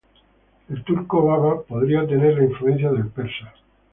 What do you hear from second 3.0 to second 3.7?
persa.